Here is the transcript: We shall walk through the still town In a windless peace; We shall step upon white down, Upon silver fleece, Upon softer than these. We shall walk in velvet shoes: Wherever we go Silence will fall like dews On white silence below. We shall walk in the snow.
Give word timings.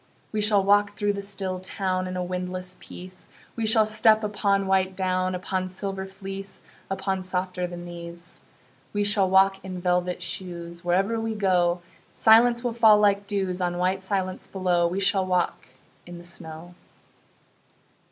We 0.31 0.41
shall 0.41 0.63
walk 0.63 0.95
through 0.97 1.13
the 1.13 1.21
still 1.21 1.59
town 1.59 2.07
In 2.07 2.17
a 2.17 2.23
windless 2.23 2.75
peace; 2.79 3.29
We 3.55 3.67
shall 3.67 3.85
step 3.85 4.23
upon 4.23 4.65
white 4.65 4.95
down, 4.95 5.35
Upon 5.35 5.69
silver 5.69 6.07
fleece, 6.07 6.61
Upon 6.89 7.21
softer 7.21 7.67
than 7.67 7.85
these. 7.85 8.41
We 8.93 9.03
shall 9.03 9.29
walk 9.29 9.63
in 9.63 9.79
velvet 9.79 10.23
shoes: 10.23 10.83
Wherever 10.83 11.19
we 11.21 11.35
go 11.35 11.81
Silence 12.11 12.63
will 12.63 12.73
fall 12.73 12.97
like 12.97 13.27
dews 13.27 13.61
On 13.61 13.77
white 13.77 14.01
silence 14.01 14.47
below. 14.47 14.87
We 14.87 14.99
shall 14.99 15.23
walk 15.23 15.67
in 16.07 16.17
the 16.17 16.23
snow. 16.23 16.73